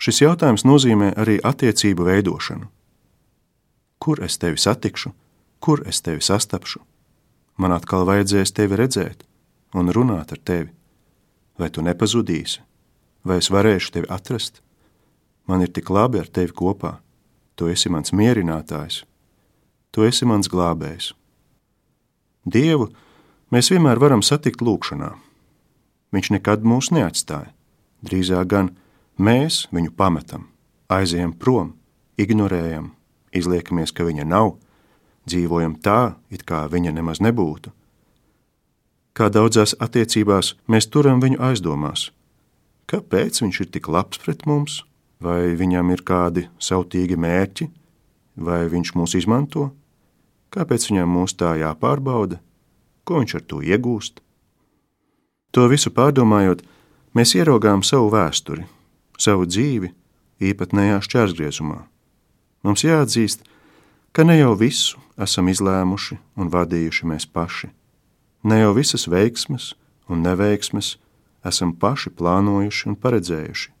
Šis 0.00 0.24
jautājums 0.24 0.66
nozīmē 0.66 1.12
arī 1.20 1.38
attiecību 1.44 2.08
veidošanu. 2.08 2.66
Kur 4.00 4.24
es 4.24 4.40
tevi 4.40 4.58
satikšu, 4.58 5.12
kur 5.60 5.84
es 5.86 6.00
tevi 6.02 6.24
sastapšu? 6.24 6.80
man 7.60 7.74
atkal 7.76 8.06
vajadzēs 8.08 8.54
tevi 8.56 8.78
redzēt 8.80 9.26
un 9.76 9.92
runāt 9.92 10.32
ar 10.32 10.40
tevi. 10.40 10.70
Vai 11.60 11.68
tu 11.68 11.84
nepazudīsi, 11.84 12.62
vai 13.24 13.36
es 13.42 13.50
varēšu 13.52 13.92
tevi 13.96 14.08
atrast? 14.08 14.62
Man 15.44 15.64
ir 15.64 15.72
tik 15.74 15.90
labi 15.92 16.22
ar 16.22 16.28
tevi 16.28 16.54
kopā. 16.56 16.96
Tu 17.58 17.68
esi 17.68 17.90
mans 17.92 18.14
mierinātājs, 18.16 19.02
tu 19.92 20.06
esi 20.06 20.24
mans 20.24 20.48
glābējs. 20.48 21.10
Dievu 22.48 22.88
mēs 23.52 23.68
vienmēr 23.68 24.00
varam 24.00 24.22
satikt 24.24 24.64
lūgšanā. 24.64 25.10
Viņš 26.16 26.30
nekad 26.38 26.64
mūs 26.64 26.88
neatstāja. 26.96 27.52
Drīzāk 28.06 28.46
gan 28.48 28.70
mēs 29.20 29.66
viņu 29.74 29.92
pametam, 29.96 30.46
aizejam 30.88 31.32
prom, 31.36 31.74
ignorējam, 32.20 32.92
izliekamies, 33.36 33.92
ka 33.92 34.06
viņa 34.08 34.24
nav 34.24 34.54
dzīvojam 35.28 35.76
tā, 35.84 36.16
it 36.32 36.44
kā 36.48 36.64
viņa 36.70 36.94
nemaz 36.96 37.20
nebūtu. 37.20 37.72
Kā 39.12 39.28
daudzās 39.28 39.74
attiecībās 39.82 40.54
mēs 40.70 40.88
turam 40.88 41.20
viņu 41.20 41.40
aizdomās. 41.50 42.08
Kāpēc 42.90 43.42
viņš 43.42 43.60
ir 43.60 43.68
tik 43.74 43.90
labs 43.90 44.18
pret 44.22 44.46
mums? 44.48 44.84
Vai 45.20 45.52
viņam 45.52 45.90
ir 45.92 46.00
kādi 46.00 46.46
sautīgi 46.56 47.18
mērķi, 47.20 47.66
vai 48.40 48.64
viņš 48.72 48.94
mūs 48.96 49.14
izmanto? 49.18 49.68
Kāpēc 50.50 50.88
viņam 50.88 51.12
mūs 51.12 51.36
tā 51.36 51.52
jāpārbauda? 51.60 52.40
Ko 53.04 53.20
viņš 53.20 53.34
ar 53.36 53.44
to 53.44 53.60
iegūst? 53.60 54.22
To 55.52 55.66
visu 55.68 55.92
pārdomājot, 55.92 56.64
mēs 57.14 57.34
ieraugām 57.38 57.82
savu 57.86 58.10
vēsturi, 58.14 58.66
savu 59.18 59.46
dzīvi 59.48 59.92
īpatnējā 60.50 61.00
šķērsgriezumā. 61.06 61.80
Mums 62.64 62.84
jāatzīst, 62.84 63.44
ka 64.12 64.24
ne 64.26 64.38
jau 64.38 64.54
visu 64.58 65.00
esam 65.20 65.48
izlēmuši 65.52 66.18
un 66.40 66.50
vadījuši 66.52 67.08
mēs 67.08 67.26
paši, 67.28 67.70
ne 68.44 68.60
jau 68.62 68.74
visas 68.76 69.06
veiksmes 69.10 69.72
un 70.10 70.24
neveiksmes 70.26 70.96
esam 71.46 71.72
paši 71.76 72.12
plānojuši 72.16 72.90
un 72.90 72.98
paredzējuši. 73.00 73.72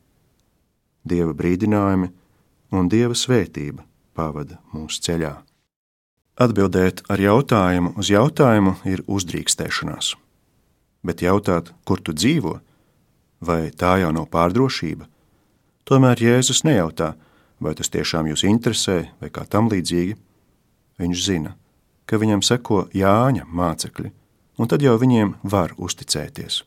Dieva 1.04 1.32
brīdinājumi 1.36 2.10
un 2.76 2.88
Dieva 2.92 3.16
svētība 3.16 3.84
pavada 4.16 4.60
mūsu 4.72 5.00
ceļā. 5.06 5.34
Atbildēt 6.40 7.02
ar 7.12 7.20
jautājumu 7.20 7.94
uz 8.00 8.08
jautājumu 8.12 8.76
ir 8.88 9.02
uzdrīkstēšanās, 9.04 10.14
bet 11.04 11.24
jautāt, 11.24 11.72
kur 11.84 12.00
tu 12.00 12.14
dzīvo, 12.16 12.54
vai 13.40 13.70
tā 13.70 13.96
jau 14.02 14.12
nav 14.14 14.28
pārdrošība, 14.32 15.08
tomēr 15.88 16.20
Jēzus 16.20 16.62
nejautā, 16.68 17.14
vai 17.60 17.74
tas 17.76 17.92
tiešām 17.92 18.28
jūs 18.30 18.44
interesē 18.48 19.10
vai 19.20 19.30
kā 19.32 19.44
tam 19.48 19.68
līdzīgi. 19.72 20.16
Viņš 21.00 21.24
zina, 21.24 21.54
ka 22.04 22.20
viņam 22.20 22.42
seko 22.44 22.86
Jāņa 22.96 23.46
mācekļi, 23.48 24.10
un 24.60 24.68
tad 24.68 24.84
jau 24.84 24.96
viņiem 25.00 25.36
var 25.42 25.72
uzticēties. 25.80 26.62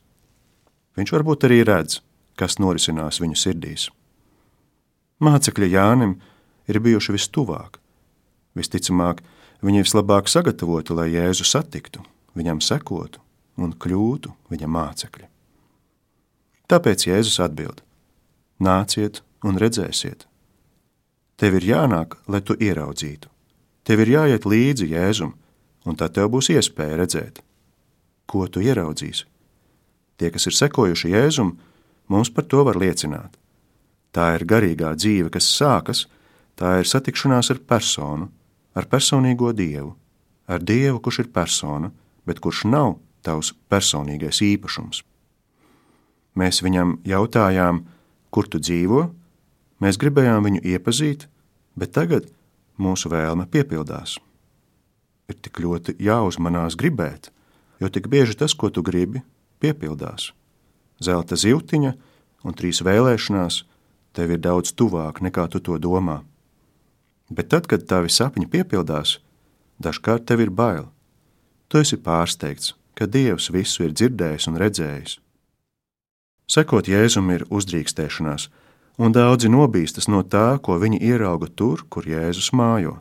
Viņš 0.98 1.14
varbūt 1.14 1.46
arī 1.48 1.62
redz, 1.66 2.00
kas 2.38 2.60
norisinās 2.62 3.22
viņu 3.22 3.38
sirdīs. 3.38 3.90
Mācekļi 5.24 5.70
Jānim 5.74 6.18
ir 6.70 6.80
bijuši 6.82 7.16
vistuvāk. 7.16 7.80
Visticamāk, 8.58 9.22
viņi 9.66 9.86
vislabāk 9.86 10.30
sagatavoti, 10.30 10.94
lai 10.94 11.12
Jēzu 11.14 11.46
satiktu, 11.48 12.04
viņam 12.38 12.62
sekotu 12.62 13.22
un 13.58 13.74
kļūtu 13.78 14.34
viņa 14.54 14.70
mācekļi. 14.70 15.33
Tāpēc 16.74 17.04
Jēzus 17.06 17.36
atbild: 17.44 17.84
Nāciet 18.58 19.20
un 19.46 19.60
redzēsiet! 19.62 20.24
Tev 21.38 21.60
ir 21.60 21.68
jānāk, 21.68 22.16
lai 22.26 22.40
tu 22.42 22.56
ieraudzītu. 22.58 23.30
Tev 23.86 24.02
ir 24.02 24.10
jāiet 24.16 24.48
līdzi 24.50 24.88
Jēzum, 24.90 25.36
un 25.86 26.00
tad 26.00 26.16
tev 26.16 26.32
būs 26.34 26.50
iespēja 26.50 26.98
redzēt, 27.04 27.44
ko 28.26 28.48
tu 28.50 28.66
ieraudzīsi. 28.66 29.28
Tie, 30.18 30.34
kas 30.34 30.50
ir 30.50 30.58
sekojuši 30.64 31.14
Jēzum, 31.14 31.54
mums 32.10 32.34
par 32.34 32.50
to 32.50 32.66
var 32.66 32.82
liecināt. 32.82 33.38
Tā 34.10 34.32
ir 34.40 34.50
garīgā 34.50 34.96
dzīve, 34.98 35.30
kas 35.30 35.54
sākas, 35.54 36.08
tā 36.58 36.80
ir 36.82 36.90
satikšanās 36.90 37.54
ar 37.54 37.62
personu, 37.70 38.32
ar 38.74 38.90
personīgo 38.90 39.54
dievu, 39.54 39.94
ar 40.50 40.66
dievu, 40.66 40.98
kurš 41.06 41.28
ir 41.28 41.34
persona, 41.38 41.94
bet 42.26 42.42
kurš 42.42 42.66
nav 42.66 42.96
tavs 43.22 43.54
personīgais 43.70 44.42
īpašums. 44.42 45.06
Mēs 46.40 46.64
viņam 46.66 46.98
jautājām, 47.06 47.84
kur 48.34 48.48
tu 48.50 48.62
dzīvo, 48.62 49.06
mēs 49.84 50.00
gribējām 50.02 50.48
viņu 50.48 50.64
iepazīt, 50.74 51.28
bet 51.78 51.94
tagad 51.94 52.30
mūsu 52.82 53.12
vēlme 53.14 53.46
piepildās. 53.52 54.18
Ir 55.30 55.38
tik 55.40 55.62
ļoti 55.64 55.96
jāuzmanās 56.04 56.78
gribēt, 56.80 57.30
jo 57.80 57.90
tik 57.90 58.10
bieži 58.12 58.36
tas, 58.40 58.56
ko 58.58 58.72
tu 58.74 58.84
gribi, 58.84 59.22
piepildās. 59.62 60.32
Zelta 61.04 61.38
zīltiņa 61.40 61.94
un 62.44 62.58
trīs 62.58 62.82
vēlēšanās 62.84 63.64
tev 64.14 64.36
ir 64.36 64.42
daudz 64.44 64.74
tuvāk 64.78 65.22
nekā 65.26 65.48
tu 65.54 65.62
to 65.64 65.78
domā. 65.82 66.22
Bet 67.34 67.50
tad, 67.54 67.68
kad 67.70 67.86
tavi 67.90 68.12
sapņi 68.14 68.50
piepildās, 68.52 69.18
dažkārt 69.82 70.28
tev 70.30 70.44
ir 70.44 70.52
bail. 70.54 70.90
Tu 71.72 71.82
esi 71.82 71.98
pārsteigts, 71.98 72.74
ka 72.94 73.08
Dievs 73.10 73.50
visu 73.54 73.88
ir 73.88 73.96
dzirdējis 73.96 74.50
un 74.52 74.60
redzējis. 74.62 75.18
Sekot 76.48 76.90
Jēzum 76.92 77.32
ir 77.32 77.46
uzdrīkstēšanās, 77.50 78.50
un 79.00 79.16
daudzi 79.16 79.50
nobīstas 79.50 80.10
no 80.12 80.22
tā, 80.24 80.60
ko 80.62 80.78
viņi 80.82 81.00
ierauga 81.02 81.48
tur, 81.48 81.86
kur 81.90 82.08
Jēzus 82.08 82.52
mājo. 82.54 83.00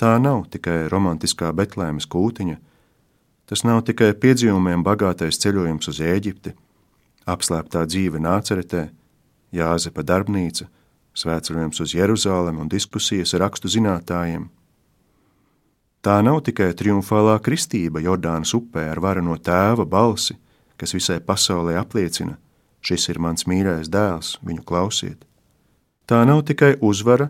Tā 0.00 0.16
nav 0.20 0.46
tikai 0.52 0.88
romantiskā 0.92 1.50
Betlēmes 1.56 2.06
kūtiņa, 2.08 2.56
tas 3.48 3.64
nav 3.64 3.82
tikai 3.88 4.12
piedzīvumiem 4.16 4.84
bagātais 4.84 5.40
ceļojums 5.42 5.90
uz 5.92 6.00
Ēģipti, 6.00 6.54
apslēptā 7.28 7.84
dzīve 7.88 8.20
Nāceretē, 8.22 8.86
Jāzepa 9.52 10.04
darbnīca, 10.06 10.68
svētceļojums 11.18 11.82
uz 11.82 11.94
Jeruzalem 11.96 12.60
un 12.62 12.70
diskusijas 12.70 13.34
ar 13.34 13.48
rakstu 13.48 13.68
zinātājiem. 13.72 14.46
Tā 16.00 16.20
nav 16.24 16.38
tikai 16.46 16.70
triumfālā 16.72 17.34
kristība 17.44 18.00
Jordānas 18.00 18.54
upē 18.56 18.86
ar 18.92 19.02
varano 19.04 19.34
tēva 19.36 19.84
balsi, 19.84 20.38
kas 20.80 20.94
visai 20.96 21.18
pasaulē 21.20 21.76
apliecina, 21.80 22.38
šis 22.80 23.10
ir 23.12 23.20
mans 23.20 23.44
mīļais 23.44 23.90
dēls, 23.92 24.38
viņu 24.46 24.64
klausiet. 24.64 25.26
Tā 26.08 26.24
nav 26.26 26.42
tikai 26.48 26.74
uzvara 26.80 27.28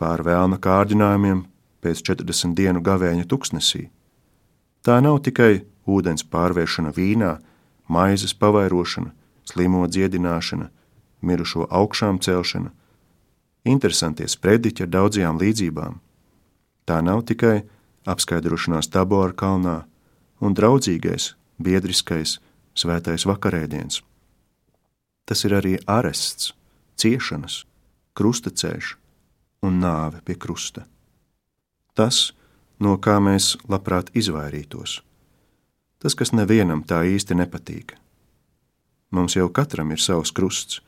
pār 0.00 0.22
vēlna 0.26 0.60
kārdinājumiem 0.62 1.46
pēc 1.80 2.02
40 2.06 2.54
dienu 2.56 2.82
gavēņa 2.84 3.24
tuksnesī. 3.28 3.88
Tā 4.84 5.00
nav 5.04 5.20
tikai 5.24 5.64
ūdens 5.88 6.24
pārvēršana 6.32 6.92
vīnā, 6.96 7.38
maizes 7.88 8.36
pavairošana, 8.36 9.10
slimo 9.48 9.86
dziedināšana, 9.88 10.68
mirušo 11.26 11.66
augšām 11.68 12.20
celšana, 12.24 12.70
interesantie 13.64 14.28
sprediķi 14.28 14.86
ar 14.86 14.92
daudzajām 14.94 15.40
līdzībām. 15.40 15.98
Tā 16.88 17.00
nav 17.04 17.24
tikai 17.28 17.64
apskaidrošanās 18.08 18.88
Tabora 18.92 19.36
kalnā 19.36 19.76
un 20.40 20.56
draudzīgais, 20.56 21.34
biedriskais, 21.60 22.38
svētais 22.80 23.26
vakarēdiens. 23.28 24.00
Tas 25.28 25.44
ir 25.46 25.54
arī 25.54 25.76
arests, 25.86 26.54
ciešanas, 27.00 27.64
krustaceļš 28.18 28.94
un 29.66 29.78
nāve 29.82 30.22
pie 30.24 30.36
krusta. 30.40 30.86
Tas, 31.94 32.32
no 32.80 32.96
kā 33.02 33.18
mēs 33.22 33.54
labprāt 33.70 34.10
izvairītos, 34.16 35.00
tas, 36.00 36.16
kas 36.16 36.32
nevienam 36.32 36.82
tā 36.86 37.02
īsti 37.06 37.36
nepatīk. 37.42 37.96
Mums 39.10 39.36
jau 39.36 39.48
katram 39.52 39.90
ir 39.92 40.00
savs 40.00 40.32
krusts, 40.34 40.80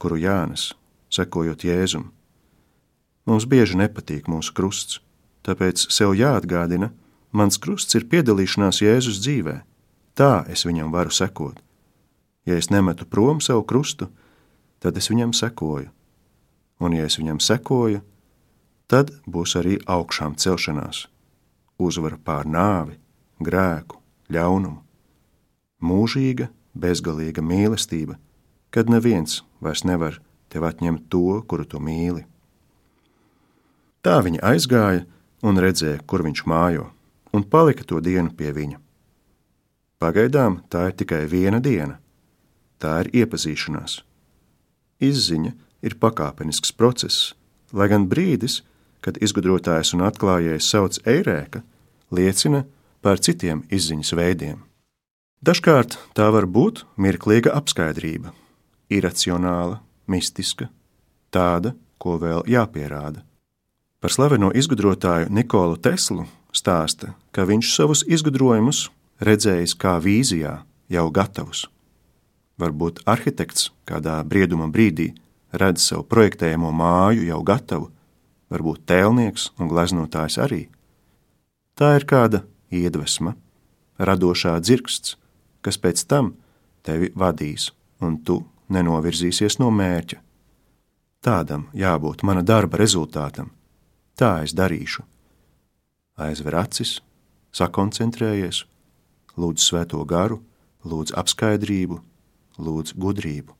kuru 0.00 0.20
jānes, 0.20 0.70
sekojot 1.10 1.64
Jēzum. 1.64 2.10
Mums 3.28 3.46
bieži 3.48 3.78
nepatīk 3.80 4.28
mūsu 4.30 4.54
krusts, 4.56 5.00
tāpēc 5.44 5.88
sev 5.92 6.14
jāatgādina, 6.16 6.90
mans 7.32 7.58
krusts 7.60 7.96
ir 7.98 8.06
piedalīšanās 8.12 8.82
Jēzus 8.84 9.20
dzīvēm 9.24 9.69
Tā 10.20 10.44
es 10.52 10.66
viņam 10.68 10.92
varu 10.92 11.12
sekot. 11.16 11.62
Ja 12.44 12.58
es 12.60 12.68
nemetu 12.68 13.06
prom 13.08 13.38
savu 13.40 13.62
krustu, 13.64 14.10
tad 14.76 14.98
es 15.00 15.08
viņam 15.08 15.32
sekoju. 15.32 15.88
Un, 16.80 16.96
ja 16.96 17.06
es 17.08 17.16
viņam 17.16 17.38
sekoju, 17.40 18.02
tad 18.84 19.14
būs 19.24 19.56
arī 19.56 19.78
augšām 19.88 20.36
celšanās, 20.36 21.06
uzvara 21.80 22.18
pār 22.20 22.44
nāvi, 22.44 22.98
grēku, 23.40 23.96
ļaunumu. 24.28 24.82
Mūžīga, 25.80 26.50
bezgalīga 26.76 27.40
mīlestība, 27.40 28.18
kad 28.68 28.92
neviens 28.92 29.40
vairs 29.64 29.86
nevar 29.88 30.20
tev 30.52 30.68
atņemt 30.68 31.08
to, 31.08 31.40
kuru 31.48 31.64
tu 31.64 31.80
mīli. 31.80 32.26
Tā 34.04 34.20
viņa 34.24 34.44
aizgāja 34.52 35.08
un 35.40 35.64
redzēja, 35.64 36.04
kur 36.04 36.28
viņš 36.28 36.44
mājo, 36.44 36.90
un 37.32 37.44
palika 37.44 37.88
to 37.88 38.04
dienu 38.04 38.36
pie 38.36 38.52
viņa. 38.52 38.80
Pagaidām 40.00 40.62
tā 40.72 40.86
ir 40.88 40.94
tikai 40.96 41.26
viena 41.28 41.60
diena. 41.60 41.98
Tā 42.80 43.02
ir 43.02 43.10
iepazīšanās. 43.20 43.98
Izziņa 45.04 45.52
ir 45.84 45.96
pakāpenisks 46.00 46.72
process, 46.72 47.34
lai 47.76 47.90
gan 47.92 48.06
brīdis, 48.08 48.62
kad 49.04 49.20
izgudrotājs 49.20 49.92
un 49.96 50.04
atklājējs 50.08 50.68
sauc 50.72 50.96
eirēka, 51.04 51.60
liecina 52.16 52.64
par 53.04 53.20
citiem 53.20 53.60
izziņas 53.68 54.12
veidiem. 54.16 54.58
Dažkārt 55.44 55.96
tā 56.16 56.28
var 56.32 56.44
būt 56.44 56.84
mirklīga 57.00 57.52
apskaidrība, 57.56 58.32
iracionāla, 58.92 59.80
mistiska, 60.08 60.68
tāda, 61.32 61.74
ko 62.00 62.16
vēl 62.20 62.44
jāpierāda. 62.48 63.20
Par 64.00 64.12
slaveno 64.12 64.48
izgudrotāju 64.56 65.28
Nikolu 65.28 65.76
Teslu 65.76 66.24
stāsta, 66.56 67.12
ka 67.32 67.44
viņš 67.48 67.72
savus 67.76 68.04
izgudrojumus 68.08 68.86
redzējis 69.20 69.76
kā 69.80 69.98
vīzijā 70.02 70.60
jau 70.90 71.06
gatavus. 71.14 71.66
Varbūt 72.60 73.02
arhitekts 73.08 73.70
kādā 73.88 74.18
brieduma 74.24 74.68
brīdī 74.72 75.12
redz 75.52 75.86
savu 75.90 76.04
projektējamo 76.10 76.70
māju 76.72 77.24
jau 77.28 77.40
gatavu, 77.46 77.90
varbūt 78.52 78.84
tēlnieks 78.90 79.50
un 79.58 79.70
gleznotājs 79.70 80.38
arī. 80.42 80.62
Tā 81.78 81.94
ir 81.96 82.04
kāda 82.04 82.42
iedvesma, 82.70 83.34
radošā 83.98 84.56
dzirksts, 84.60 85.16
kas 85.64 85.78
pēc 85.80 86.04
tam 86.10 86.34
tevi 86.84 87.12
vadīs, 87.16 87.70
un 88.00 88.18
tu 88.24 88.42
nenovirzīsies 88.72 89.58
no 89.60 89.70
mērķa. 89.74 90.20
Tādam 91.20 91.68
jābūt 91.76 92.22
mana 92.24 92.42
darba 92.46 92.80
rezultātam. 92.80 93.50
Tā 94.16 94.40
es 94.44 94.54
darīšu. 94.56 95.04
Aizver 96.20 96.56
acis, 96.60 96.98
sakoncentrējies 97.56 98.64
lūdz 99.38 99.66
svēto 99.70 100.02
garu, 100.08 100.40
lūdz 100.84 101.14
apskaidrību, 101.18 102.00
lūdz 102.58 102.94
gudrību. 102.98 103.54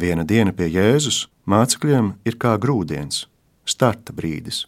Viena 0.00 0.24
diena 0.24 0.52
pie 0.56 0.70
Jēzus 0.70 1.26
mācekļiem 1.50 2.14
ir 2.24 2.38
kā 2.40 2.54
grūdienis, 2.60 3.26
starta 3.68 4.14
brīdis. 4.16 4.64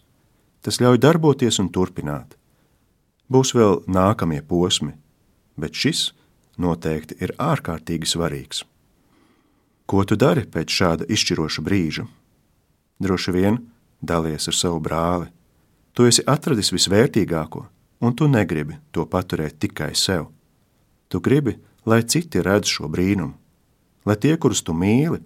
Tas 0.63 0.79
ļauj 0.79 0.99
darboties 1.01 1.59
un 1.59 1.71
turpināt. 1.73 2.37
Būs 3.31 3.53
vēl 3.55 3.81
nākamie 3.87 4.41
posmi, 4.45 4.93
bet 5.57 5.73
šis 5.73 6.11
noteikti 6.59 7.17
ir 7.23 7.33
ārkārtīgi 7.41 8.07
svarīgs. 8.07 8.63
Ko 9.89 10.03
tu 10.07 10.15
dari 10.15 10.45
pēc 10.47 10.71
šāda 10.71 11.07
izšķiroša 11.11 11.63
brīža? 11.65 12.05
Droši 13.03 13.33
vien 13.35 13.59
dalies 14.01 14.47
ar 14.47 14.55
savu 14.55 14.79
brāli. 14.83 15.27
Tu 15.93 16.07
esi 16.09 16.23
atradis 16.27 16.71
visvērtīgāko, 16.73 17.65
un 18.03 18.15
tu 18.15 18.27
negribi 18.27 18.75
to 18.91 19.05
paturēt 19.07 19.61
tikai 19.63 19.93
sev. 19.95 20.27
Tu 21.07 21.21
gribi, 21.23 21.55
lai 21.87 22.01
citi 22.03 22.41
redz 22.43 22.67
šo 22.67 22.89
brīnumu, 22.91 23.35
lai 24.03 24.17
tie, 24.19 24.35
kurus 24.35 24.63
tu 24.65 24.75
mīli, 24.75 25.21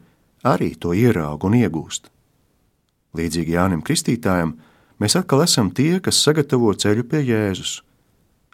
arī 0.45 0.75
to 0.77 0.93
ieraug 0.93 1.41
un 1.47 1.57
iegūst. 1.57 2.11
Līdzīgi 3.17 3.55
Jānim 3.55 3.81
Kristītājam, 3.81 4.53
mēs 5.01 5.17
atkal 5.17 5.41
esam 5.45 5.71
tie, 5.73 5.97
kas 6.03 6.19
sagatavo 6.21 6.73
ceļu 6.73 7.07
pie 7.09 7.23
Jēzus. 7.25 7.79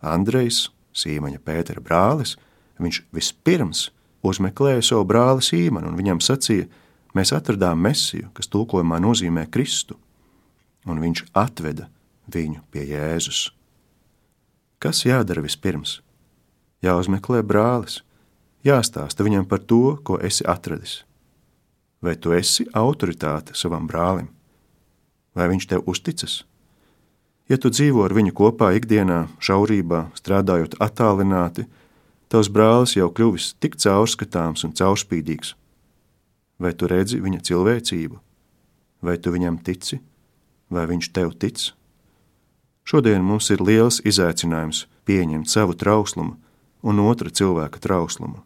Andrejs, 0.03 0.69
Sīmaņa 0.95 1.41
Pētera 1.43 1.83
brālis, 1.83 2.37
viņš 2.79 3.01
vispirms 3.15 3.89
uzmeklēja 4.23 4.85
savu 4.85 5.07
brāli 5.09 5.43
Sīmanu 5.43 5.91
un 5.91 5.97
viņam 5.99 6.21
sacīja, 6.23 6.69
mēs 7.17 7.33
atradām 7.35 7.81
mesiju, 7.83 8.29
kas 8.37 8.47
tulkojumā 8.51 9.01
nozīmē 9.03 9.49
Kristu, 9.51 9.97
un 10.87 11.03
viņš 11.03 11.25
atveda 11.43 11.89
viņu 12.31 12.63
pie 12.71 12.87
Jēzus. 12.93 13.49
Kas 14.83 15.05
jādara 15.07 15.39
vispirms? 15.39 16.01
Jāuzmeklē 16.83 17.39
brālis, 17.47 18.01
jāstāsta 18.67 19.23
viņam 19.23 19.45
par 19.47 19.61
to, 19.63 19.95
ko 20.03 20.17
esi 20.19 20.43
atradis. 20.43 21.05
Vai 22.03 22.17
tu 22.19 22.33
esi 22.35 22.65
autoritāte 22.75 23.55
savam 23.55 23.85
brālim? 23.87 24.25
Vai 25.31 25.47
viņš 25.53 25.67
tev 25.71 25.87
uzticas? 25.87 26.41
Ja 27.47 27.55
tu 27.55 27.71
dzīvo 27.71 28.03
ar 28.03 28.11
viņu 28.11 28.33
kopā 28.35 28.73
ikdienā, 28.75 29.29
šaurībā, 29.39 30.09
strādājot 30.19 30.75
attālināti, 30.83 31.63
tavs 32.27 32.49
brālis 32.51 32.97
jau 32.97 33.07
kļuvis 33.07 33.53
tik 33.63 33.77
caurskatāms 33.79 34.65
un 34.67 34.75
caurspīdīgs. 34.75 35.53
Vai 36.59 36.73
tu 36.75 36.91
redzi 36.91 37.21
viņa 37.23 37.39
cilvēcību? 37.47 38.19
Vai 38.99 39.15
tu 39.15 39.31
viņam 39.31 39.61
tici? 39.63 40.01
Vai 40.67 40.83
viņš 40.91 41.09
tev 41.15 41.31
tic? 41.39 41.71
Šodien 42.83 43.23
mums 43.23 43.49
ir 43.53 43.63
liels 43.63 44.01
izaicinājums 44.03 44.85
pieņemt 45.07 45.49
savu 45.49 45.75
trauslumu 45.79 46.35
un 46.83 46.99
otra 46.99 47.31
cilvēka 47.31 47.79
trauslumu, 47.79 48.41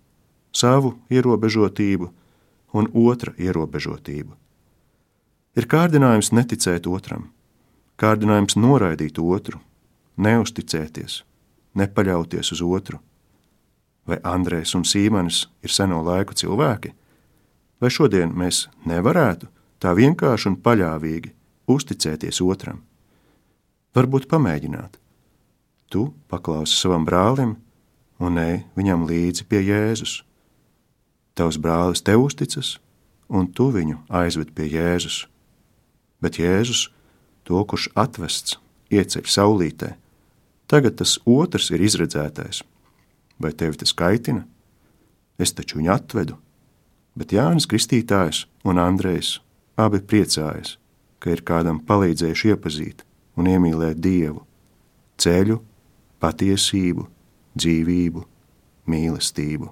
savu 0.54 0.94
ierobežotību 1.10 2.12
un 2.78 2.90
otra 2.94 3.34
ierobežotību. 3.38 4.36
Ir 5.58 5.66
kārdinājums 5.66 6.30
neticēt 6.38 6.86
otram, 6.86 7.32
kārdinājums 7.98 8.60
noraidīt 8.62 9.18
otru, 9.18 9.58
neusticēties, 10.18 11.24
nepaļauties 11.74 12.54
uz 12.54 12.62
otru. 12.62 13.00
vai 14.08 14.22
Andrēs 14.24 14.72
un 14.78 14.86
Sīmanis 14.88 15.50
ir 15.60 15.70
seno 15.70 16.00
laiku 16.00 16.32
cilvēki? 16.32 16.94
Vai 17.82 17.90
šodien 17.92 18.32
mēs 18.32 18.70
nevarētu 18.88 19.50
tā 19.84 19.92
vienkārši 19.92 20.48
un 20.48 20.56
paļāvīgi 20.64 21.34
uzticēties 21.68 22.40
otram? 22.42 22.87
Varbūt 23.98 24.28
pamēģināt. 24.30 25.00
Tu 25.90 26.04
paklausi 26.30 26.76
savam 26.78 27.06
brālim 27.08 27.56
un 28.22 28.36
ej 28.38 28.60
viņam 28.78 29.08
līdzi 29.10 29.48
pie 29.50 29.64
Jēzus. 29.66 30.20
Tavs 31.34 31.58
brālis 31.58 32.04
tev 32.06 32.28
uzticas, 32.28 32.76
un 33.26 33.48
tu 33.50 33.72
viņu 33.74 34.04
aizved 34.20 34.52
pie 34.54 34.68
Jēzus. 34.70 35.24
Bet 36.22 36.38
Jēzus, 36.38 36.92
to, 37.48 37.64
kurš 37.66 37.88
atvests, 37.98 38.60
ieceļ 38.94 39.26
saulītē, 39.34 39.90
tagad 40.70 41.00
tas 41.02 41.16
otrs 41.26 41.72
ir 41.74 41.82
izredzētais. 41.90 42.62
Vai 43.42 43.54
tevi 43.58 43.82
tas 43.82 43.96
kaitina? 43.98 44.46
Es 45.42 45.58
taču 45.58 45.82
viņu 45.82 45.94
atvedu. 45.96 46.38
Bet 47.18 47.34
Jānis 47.34 47.66
Kristītājs 47.66 48.46
un 48.62 48.78
Andrejs 48.78 49.40
abi 49.74 50.06
priecājas, 50.06 50.78
ka 51.18 51.34
ir 51.34 51.42
kādam 51.42 51.82
palīdzējuši 51.82 52.54
iepazīt 52.54 53.07
un 53.38 53.50
iemīlēt 53.52 54.00
Dievu, 54.02 54.42
ceļu, 55.22 55.60
patiesību, 56.22 57.08
dzīvību, 57.58 58.24
mīlestību. 58.90 59.72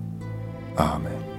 Amen. 0.77 1.30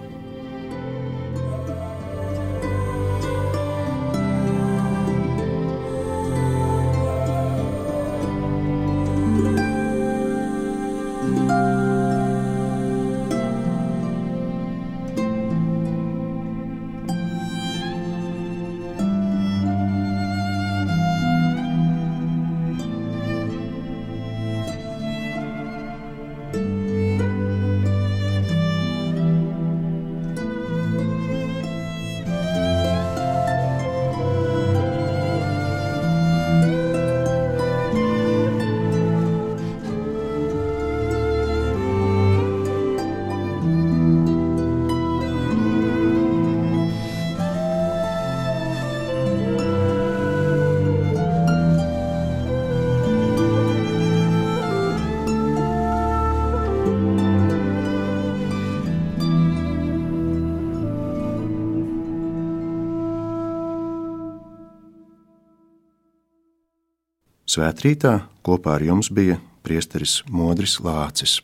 Svētrītā 67.52 68.12
kopā 68.46 68.78
ar 68.78 68.84
jums 68.86 69.10
bija 69.12 69.34
priesteris 69.66 70.22
Modris 70.32 70.78
Lācis. 70.80 71.40